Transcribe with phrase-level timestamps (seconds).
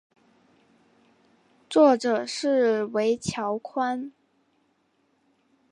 [1.69, 4.11] 作者是椎桥宽。